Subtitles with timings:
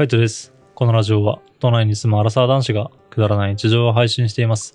[0.00, 0.54] カイトです。
[0.74, 4.72] このラジオは、都内に住むアラサー男子がくだらない日常を配信しています。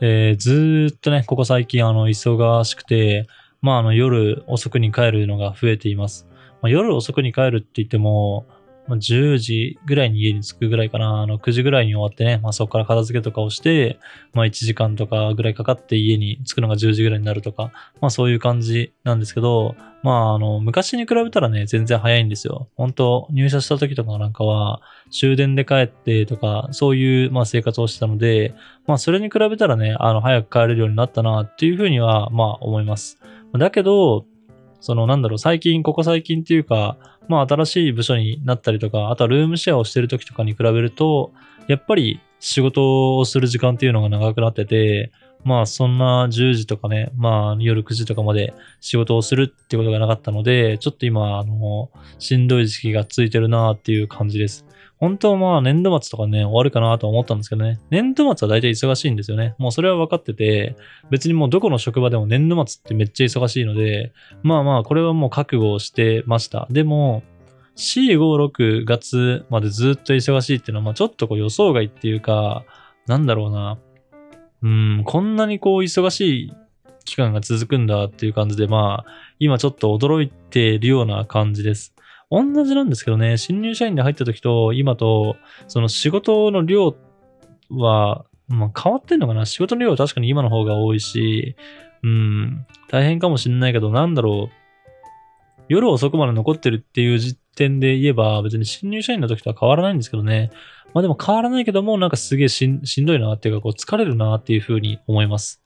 [0.00, 3.26] えーずーっとね、ここ最近、あの、忙しくて、
[3.60, 6.28] まあ、あの、夜遅くに帰るのが増えています。
[6.62, 8.46] まあ、夜遅くに帰るって言っても、
[8.88, 13.98] まあ、10時ぐらいに家に着くぐらいかな、あの、9時ぐらいに終わってね、まあ、そこから片付けとかをして、
[14.32, 17.70] まあ、1時間とかぐらいかかって家に着くのが10時ぐらいになるとか、
[18.00, 22.68] まあ、そういう感じなんですけど、まあ、あの、昔に比べたらね、全然早いんですよ。
[22.76, 24.80] 本当入社した時とかなんかは、
[25.10, 28.54] 終電で帰ってとか、そういう、まあ、生活をしてたので、
[28.86, 33.20] まあ、それに比べたらね、あの、早く帰れるようになったな、っていうふうには、まあ、思います。
[33.54, 34.24] だけど、
[34.80, 36.96] その、なんだろう、最近、ここ最近っていうか、
[37.28, 41.32] まあ、新しい部署になったりとか、あとはルームシェアをしてる時とかに比べると、
[41.68, 45.12] やっぱり仕事をする時間っていうのが長くなってて、
[45.44, 54.66] まあそんな10時とかね、まあ夜9時とかまで仕事をするってことがなかったので、ちょっと今、あの、しんどい時期が続いてるなっていう感じです。
[54.98, 59.54] 本当はまあ年度末とかね、終わるかなと思ったんですけどね、年度末は大体忙しいんですよね。
[59.58, 60.76] もうそれは分かってて、
[61.10, 66.66] 別にもうどこの職場でも年度末ってめっちゃ忙しいので、まあまあこれはもう覚悟をしてました。
[66.70, 67.22] でも、
[67.76, 72.64] 4、5、6月までずっと忙しいっていうのは、まあちょっとこう予想外っていうか、
[73.06, 73.78] なんだろうな。
[74.62, 76.52] うん、こんなにこう忙しい
[77.04, 81.94] 期間が続くんだっていう感じで、まあ、今ちょっと驚いているような感じです。
[82.30, 86.96] 同じなんですけどね、新入社員で入った時と今と、その仕事の量
[87.70, 89.46] は、まあ、変わってんのかな？
[89.46, 91.56] 仕事の量は確かに今の方が多いし、
[92.02, 94.52] うん、大変かもしれないけど、なんだろう。
[95.68, 100.50] 夜遅くまで残ってるっていう時点で言えば、別に新入社員の時とは変わらないんですけどね。
[100.94, 105.62] まあでも変わらないけども、なんかすげえしんしんどいなっていうか、こう疲れるなっていうふうに思います。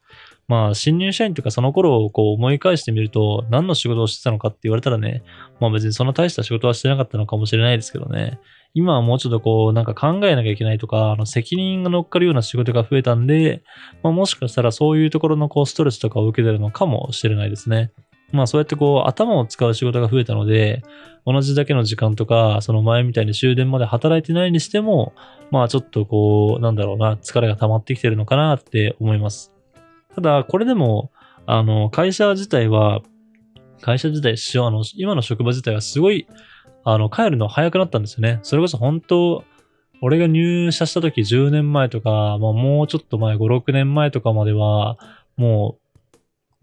[0.48, 5.22] まあ、新入社員というかその頃をこう思い返してみると、何の仕事をしてたのかって言われたらね、
[5.60, 8.38] まあ別にそんな大した仕事はしてなかったのかもしれないですけどね。
[8.74, 13.62] 今はもうちょっとこう、なんか考えなきゃいけないとか、あの責任が乗っかるような仕事が増えたんで、
[14.02, 17.92] まあもしかしたらそういうところのこうストレスとかを受けてるのかもしれないですね。
[18.32, 20.82] まあそうやってこう頭を使う仕事が増えたので、
[21.26, 25.12] 同じだけの時間とか、その前みたいに終電まで働いてないにしても、
[25.50, 29.51] まあちょっとこう、なんだろうな、疲れが溜まってきてるのかなって思います。
[30.14, 31.10] ただ、これでも、
[31.46, 33.00] あの、会社自体は、
[33.80, 36.26] 会社自体、あの、今の職場自体はすごい、
[36.84, 38.40] あの、帰るの早くなったんですよね。
[38.42, 39.44] それこそ本当、
[40.00, 44.98] 俺が入社した時10年前とか、まあもうちょっと前、5、6年前とかまでは、
[45.36, 45.82] もう、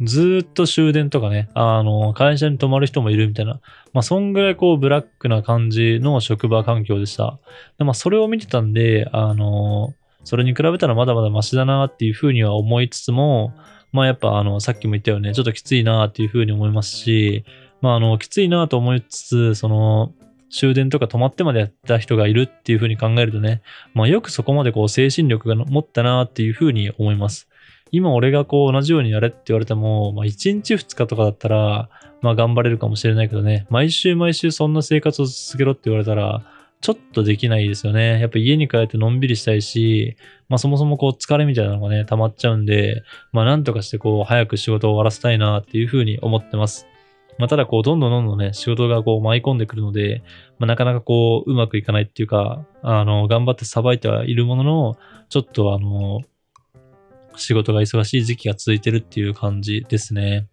[0.01, 3.59] ずっと終電とかね、あの、会社に泊まる人もいるみたいな、
[3.91, 7.39] まあ、そんぐらいこう、ブラックな感じの職場環境でした。
[7.77, 9.93] でまあ、それを見てたんで、あの、
[10.23, 13.53] それに比べたらまだまだマシだなっていうふうには思いつつも、
[13.91, 17.43] まあ、やっぱあの、さっきも言ったよね、ちょっときついなっていうふうに思いますし、
[17.81, 20.13] まあ、あの、きついなと思いつつ、その、
[20.51, 23.61] 終電とか止まってまでやった人がいるっていうふうに考えるとね、
[23.93, 27.49] まあ、よくそこまでこう、精神力が持ったなっていうふうに思います。
[27.91, 31.89] 今俺がこう同じようにやれって言われても、まあ1日2日とかだったら、
[32.21, 36.43] まあ頑張れるかもしれないけどね、毎週毎週そんな生活を続けろって言われたら、
[36.81, 38.21] ちょっとできないですよね。
[38.21, 40.15] やっぱ家に帰ってのんびりしたいし、
[40.47, 43.03] まあそもそもこう疲れみたいなのがね、溜まっちゃうんで、
[43.33, 46.87] まあなんとかしてこう早く仕事を終わらせたいなっていうふうに思ってます。
[47.37, 50.23] まあただこうどんどんどんどんね、仕事がこう舞い込んでくるので、
[50.57, 54.97] まあなかなかこううまくいかないっていうか、あの、頑張ってさばいてはいるものの、
[55.27, 56.21] ちょっとあの、
[57.35, 60.47] 仕事が忙しい時期が続いてるっていう感じですね。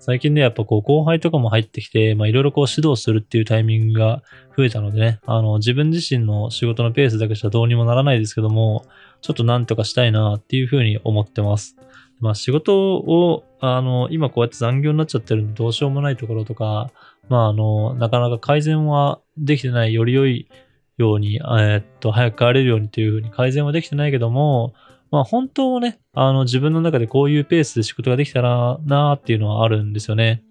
[0.00, 4.22] 最近ね、やっぱこう後輩とかも入ってきて、まあいろいろこう指導するっていうタイミングが
[4.56, 8.84] 増えたのでね、あの自分自身の仕事のペースだけじゃどうにもならないですけども、
[9.20, 11.76] ちょっとなんとかしたいなっていうふうに思ってます。
[12.18, 16.90] まあ仕事を、あの、今こうやって残業になっちゃってるんでどうしようもないところとか、
[17.28, 20.48] まああの、なかなか改善はできてない、より良い
[20.96, 24.74] ように、えーっと、早く帰れるようにっていうふうに改善はできてないけども、
[25.14, 30.42] まあ本当はね、あの自分の中でこういうペースで仕事ができたらなーっていうのはあるんですよね。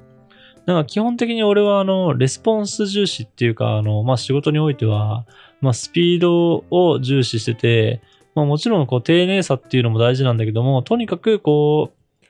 [0.66, 5.26] だから基本的に俺はあの、レスポンス重視っていうか、あの、まあ仕事においては、
[5.60, 8.02] まあスピードを重視してて、
[8.36, 12.24] まあもちろんこう丁寧さっていうのも大事なんだけども、とにかくこう、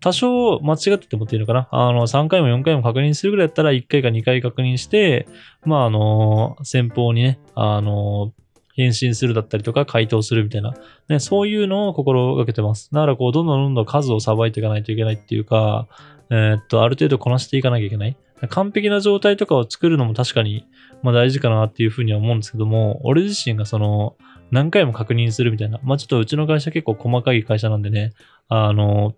[0.00, 1.68] 多少間違っててもっていうのかな。
[1.72, 5.26] あの、3回も4回も確認するぐらいだったら1回か2回確認して、
[5.64, 8.32] まああの、先方にね、あの、
[8.74, 10.74] 返信するだったりとか回答するみたいな、
[11.08, 12.90] ね、そういうのを心がけてます。
[12.92, 15.88] だからこう、どんどんどんどん数をさばいていかないといけないっていうか、
[16.30, 18.16] えーっと、ある程度こなしていかなきゃいけない。
[18.48, 20.66] 完璧な状態とかを作るのも確かに、
[21.02, 24.16] まあ大事かなっていうふうには思うんですけども、俺自身がその、
[24.50, 25.78] 何回も確認するみたいな。
[25.82, 28.12] まあちょっとうちの会社結構細かい会社なんでね、
[28.48, 29.14] あの、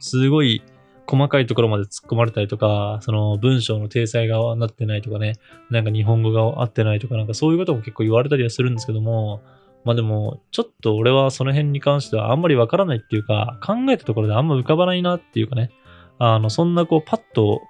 [0.00, 0.62] すごい、
[1.08, 5.36] 細かいところまで突っ込まれたりとか、その文章の体裁がなってないとかね、
[5.70, 9.40] なんか日本語が合ってないとか、なんかそういうことも結構言われたりはするんですけども、
[9.84, 15.70] まあでも、ちょっと俺はその辺に関してはあんまりわからないっていうか、考えたところであんま浮かばないなっていうかね、
[16.18, 17.62] あの、そんなこうパッと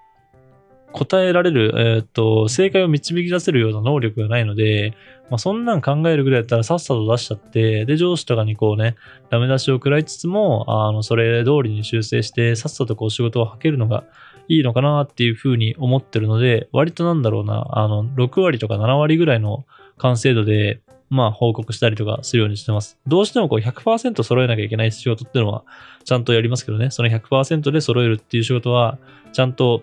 [0.93, 4.94] 答えられる、えっ、と、正解を導き出せるような能力がないので、
[5.31, 8.96] まあ、そんなん考えるぐらいだったらさっさと出しちゃって、で、上司とかにこうね、
[9.31, 14.05] ダメ出しを食らいつつも、あの、それ通りに修正して、さっさとこう仕事をはけるのが
[14.49, 19.67] いいのかなっていうふうに思ってるので、割となんだろうな、あの、6割とか7割ぐらいの
[19.99, 20.81] 完成度で、
[21.11, 22.99] まあ報告したりとかするようにしてます。
[23.06, 25.64] どうしてもこう100%揃えなきゃいけない仕事っていうのは
[26.05, 28.99] ちゃんとやりますけどね、その100%で揃えるっていう仕事は
[29.32, 29.82] ちゃんと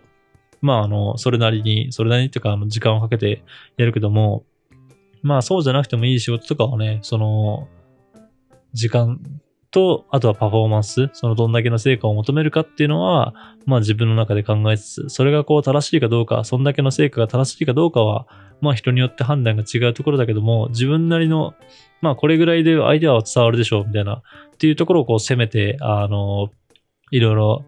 [0.62, 3.44] まあ、あの、それなりに、それなりにっていうか、あの、時間をかけて
[3.78, 4.44] やるけども、
[5.22, 7.68] まあ、そうじゃなくてもいい仕事とかはね、その、
[8.74, 9.19] 時間
[9.75, 13.34] と、あとはパフォーマンス、そのどんだけの成果を求めるかっていうのは、
[13.66, 18.25] まあ自分の中で考えつつ、それがこう正しいかどうか、そんだけの成果が正しいかどうかは、
[18.62, 21.56] まあ人によって判断が違うところだけども、自分なりの、
[22.01, 24.22] まあこれぐらいでアイデアは伝わるでしょう、みたいな、
[24.54, 26.50] っていうところをこう攻めて、あの、
[27.12, 27.66] いろいろ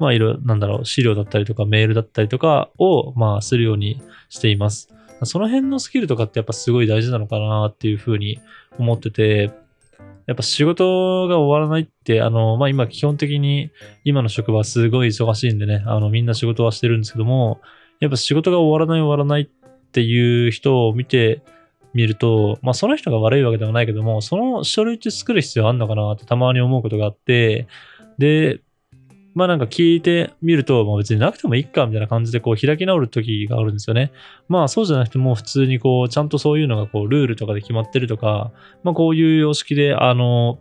[0.00, 4.88] まあ、いろ、なんだろう、資料だったりとかメールだったりとかを、まあ、するようにしています。
[5.24, 8.40] その辺のスキルとかってやっぱすごい大事なのかなっていうふうに
[8.78, 9.52] 思ってて、
[10.26, 13.70] やっぱ仕事が終わらないって、あの、まあ、今基本的に
[14.04, 17.60] 今の職場すごい忙しいんでね、あの、みんな仕事はしてるんですけども、
[18.00, 21.42] やっぱ仕事が終わらない終わらないっていう人を見て
[21.92, 27.66] みると、まあ、その人が悪いわけではないけども、その書類って作る必要あんのかなってたまに思うことがあって、
[28.18, 28.60] で、
[29.34, 34.12] まあなんか聞いてみると、まあ別になくてもいいかみたいな感じでこう開き直る時があるんですよね。
[34.48, 38.50] まあそうじゃなくてもう普通にこうちゃんとそういうのがこうルールとかで決まってるとか、
[38.82, 40.58] まあこういう様式であの、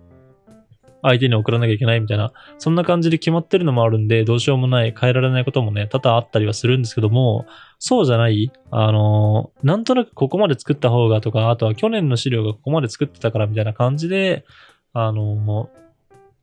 [1.01, 7.45] 相手に送らなきゃいけないみたいな、そんな感じで決まってるのもあるんで、どうしようもない、変えられないこともね、多々あったりはするんですけども、
[7.80, 14.45] そうじゃない、あの、なんとなくここまで作った方がとか、あとは去年の資料がここまで作ってたからみたいな感じで、
[14.94, 15.69] あの、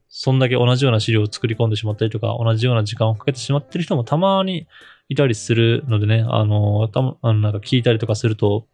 [0.09, 4.67] そんだけ同じような資料を作り込んでしまったりとか、同じような時間をかけてしまってる人もたまに
[5.09, 8.67] いたりするのでね、あの、たあのなんか聞いたりとかすると、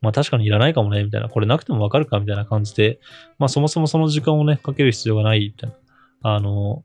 [0.00, 3.00] まあ確かにいらないかもね、みたいな、これなくてもわかるか、みたいな感じで、
[3.38, 5.76] まあそもそもその時間をね、かける必要がない、みたいな。
[6.22, 6.84] あの、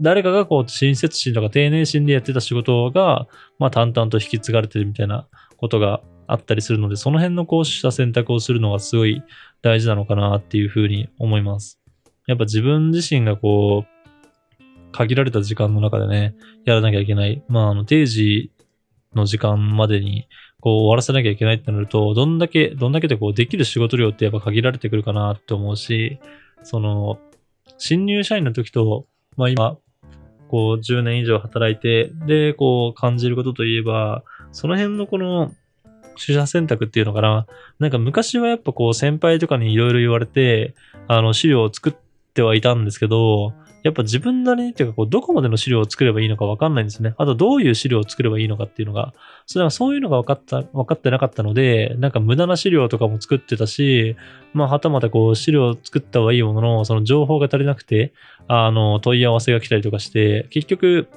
[0.00, 3.26] 誰かがこう、親切心とか丁寧心でやってた仕事が、
[3.58, 5.26] まあ淡々と引き継がれてるみたいな
[5.56, 9.22] ことがあったりするので、その辺のこうした選択をするのがすごい
[9.62, 11.81] 大事なのかなっていうふうに思います。
[12.26, 16.34] やっぱ自分自身がこう、限られた時間の中でね、
[16.64, 17.42] やらなきゃいけない。
[17.48, 18.52] まあ、あの、定時
[19.14, 20.28] の時間までに、
[20.60, 26.20] こう、終わらせなきゃいけないってなると、どんだけ、どんだけでこう、できる仕事量ってやっぱ限られてくるかなって思うし、
[26.62, 27.18] その、
[27.78, 29.78] 新入社員の時と、まあ今、
[30.48, 34.22] こう、10年以上働いて、で、こう、感じることといえば、
[34.52, 35.52] その辺のこの、
[36.14, 37.46] 取捨選択っていうのかな。
[37.78, 40.74] なんか昔はやっぱこう先輩とかにいろいろ言われて、
[41.08, 41.92] あの資料を作っ
[42.32, 43.52] ってはいたんですけど、
[43.82, 47.14] やっぱ自分なりにっていうか、こう、どこまでの資料を作ればいいのかわかんないんですね。
[47.18, 49.12] あと、どういう資料を作ればいいのかっていうのが、
[49.44, 54.16] それはそういうのが分かった、分かってなかったので、なんか無駄な資料とかも作ってたし、
[54.54, 58.14] まあ、はたまたこう、資料を作った方がいいものの、その情報が足りなくて、
[58.48, 61.08] あの、問い合わせが来たりとかして、結局、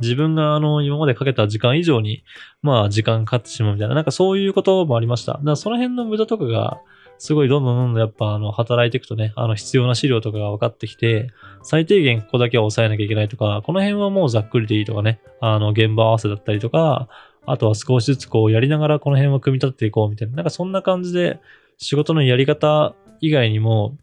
[0.00, 2.24] 自分があの、今までかけた時間以上に、
[2.62, 5.34] まあ、時間かかってしまうみたいな、なんかそういうこともありました。
[5.34, 6.80] だからその辺の無駄とかが、
[7.18, 11.30] すごいどんどんどんどんやっぱあの働いていくとね、あの必要な資料とかが分かってきて、
[11.62, 17.08] 最低限ここだけは抑えなきゃいけないとか、この辺はもうざっくりでいいとかね、あの現場合わせだったりとか、
[17.46, 21.40] あとは少しずつこうやりながらこの辺は組み立てていこうみたいな、なんかそんな感じで
[21.78, 23.96] 仕事のやり方以外にも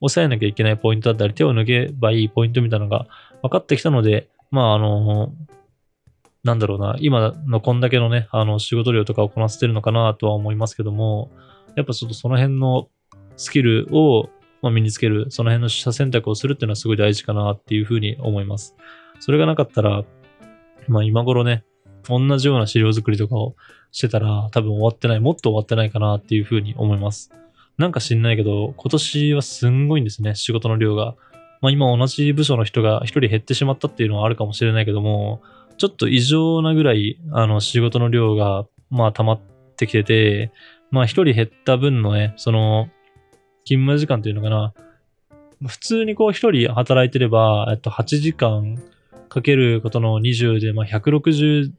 [0.00, 3.06] 抑えなきゃいけないポイントだったり、手を抜けばいいポイントみたいなのが
[3.42, 5.32] 分かってきたので、まああの、
[6.44, 11.30] なんだろうな、今のこんだけのね、あの仕事量とかをこなせてるのかなとは思いますけども、
[11.78, 12.88] やっぱちょっとその辺の
[13.36, 14.28] スキルを、
[14.62, 18.74] ま身につける、その辺の取捨選択をするっていうのはすごい大事かなっていうふうに思います。
[19.20, 20.04] それがなかったら、
[20.88, 21.64] まあ今頃ね、
[22.08, 23.54] 同じような資料作りとかを
[23.92, 27.30] してたら多分終わってない、もっと終わってないかなっていうふうに思います。
[27.76, 31.14] なんか知んないけど、今年はすんごいんですね、仕事の量が。
[31.60, 35.42] まあ今同じ部署の人が一人減ってしまったっていうのはあるかもしれないけども、
[35.76, 39.40] ちょっと異常なぐらい、あの仕事の量が、まあ溜まっ
[39.76, 40.50] てきてて、
[40.90, 42.88] まあ一人減った分のね、その、
[43.64, 44.74] 勤務時間っていうのかな、
[45.66, 48.78] 普通にこう一人働いてれば、えっと8時間
[49.28, 51.72] かけることの20で、まあ160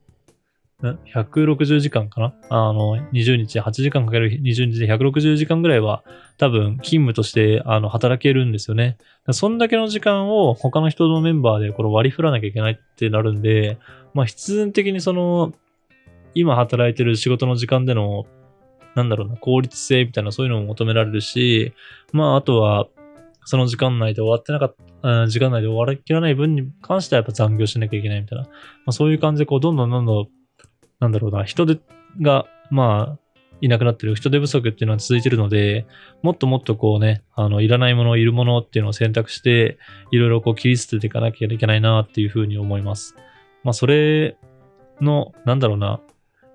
[0.82, 6.04] 160時間かなあの、20日、8時間かける20日で160時間ぐらいは
[6.38, 8.98] 多分勤務としてあの働けるんですよね。
[9.32, 13.78] そんだけの時間を他の人のメンバーでこれ割り振らなきゃいけないってなるんで、
[14.14, 15.54] まあ必然的にその、
[16.34, 18.26] 今働いてる仕事の時間での、
[18.96, 21.74] なんだろうな、効率性みたいなそういうのも求められるし、
[22.12, 22.88] まああとは、
[23.46, 28.52] その時間内で終わってなかった、時間内で終わりきらない分に関してはやっぱ残業しなきゃいけないみたいな、ま
[28.88, 30.28] あ、そういう感じでこうどんどんどんどん
[31.00, 31.80] なんだろうな、人手
[32.22, 33.30] が、まあ、
[33.62, 35.86] いなくなってる人手不足っていうのは続いてるので、
[36.22, 39.78] もっともっとこうね、あの、いらないもの、いるものっていうのを選択して、
[40.12, 43.16] いろいろこう切り捨てていかなきゃいけないなっていうふうに思います。
[43.64, 44.38] まあ、それ
[45.02, 46.00] の、なんだろうな、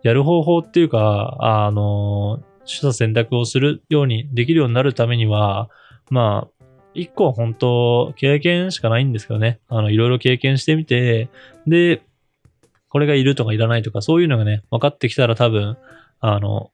[0.04, 5.70] やる方法っていうか、あの、取捨選択をするように、できるようになるためには、
[6.10, 9.60] まあ、一個は本当、経験しかないんですけどね。
[9.66, 11.30] あの、いろいろ経験してみて、
[11.66, 12.02] で、
[12.90, 15.78] これがいるとかいらないとか、そういうのがね、分かってきたら多分、
[16.20, 16.70] あの、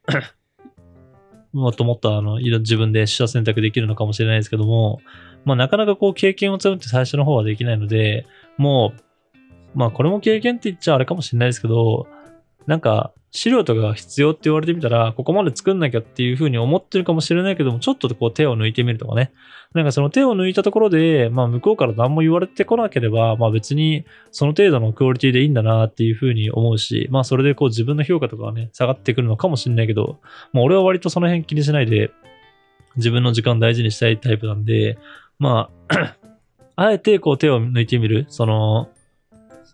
[1.55, 5.01] もっともっとあの、自分で取捨選択できるのかもしれないですけども、
[5.45, 8.93] まあなかなかこう経験を積むって最初の方はできないので、も
[9.75, 12.07] う、まあこれも経験って言っちゃあれかもしれないですけど、
[12.67, 19.33] なんか、資料とかが必要って言われてみたら、ここまで作んなきゃっていうふうに思ってるかもしれないけども、ちょっとこう手を抜いてみるとかね。
[19.73, 30.19] なんかその手を抜いたところで、まあ向こうから何も言われてこなければ、まあ別にその程度のクオリティでいいんだなっていうふうに思うし、まあそれでこう自分の評価とかはね、下がってくるのかもしれないけど、
[30.53, 32.11] まあ俺は割とその辺気にしないで、
[32.97, 34.99] 自分の時間大事にしたいタイプなんで、
[35.39, 36.17] まあ
[36.75, 38.89] あえてこう手を抜いてみる、その、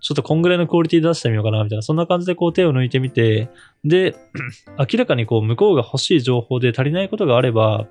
[0.06, 3.50] ちょっとこんぐらいのクオリティ出してみようかな、みたいな、そんな感じでこう手を抜いてみて、
[3.82, 4.14] で、
[4.78, 7.88] 明らかにこう向こうが欲しい情報で足りないことがあれば、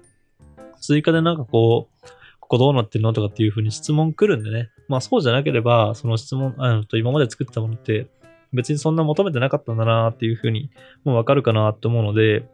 [0.79, 2.07] 追加でなんかこう、
[2.39, 4.69] ここどうなってるのとかっていう風に質問来るんでね。
[4.88, 8.07] まあそうじゃなければ、その質問、あのと今まで作ったものって
[8.53, 10.69] 別にそんな求めてなかったんだなっていう風に
[11.03, 12.48] もうわかるかなって思うので、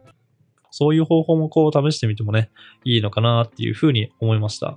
[0.72, 2.50] そういう方法もこう試してみてもね、
[2.82, 4.76] いいのかなっていう風に思いました。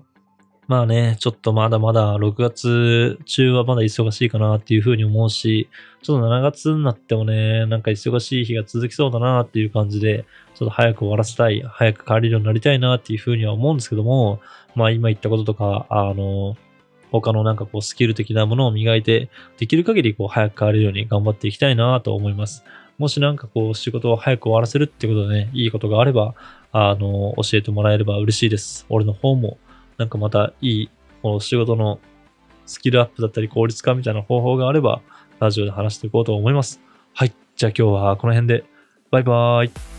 [0.67, 5.69] まあね、ちょっとまだまだ6月中はまだ忙しいかなっていうふうに思うし、
[6.01, 14.39] ちょっと7月になってもね、なんか忙しい日が続きそうだなっていう感じで、ちょっと早く終わらせたい、早く帰れるようになりたいなっていうふうには思うんですけども、
[14.73, 16.57] まあ今言ったこととか、あの、
[17.11, 22.63] 他のなんかこうスキル的なものを磨いて、できる限りこう早く帰れるように頑張っていきたいなと思います。
[22.97, 26.33] もしなんかこう仕事を早く終わらせるってことでね、いいことがあれば、
[26.71, 28.85] あの、教えてもらえれば嬉しいです。
[28.89, 29.59] 俺の方も
[29.97, 30.89] なんかまたいい、
[31.21, 31.99] この仕事の
[32.65, 35.01] スキルアップだったり効率化みたいな方法があれば、
[35.39, 36.81] ラジオで話していこうと思います。
[37.13, 37.33] はい。
[37.55, 38.65] じゃあ今日はこの辺で。
[39.11, 39.94] バイバーイ。